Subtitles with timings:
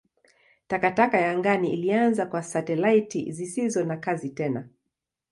[0.67, 4.69] Takataka ya angani ilianza kwa satelaiti zisizo na kazi tena.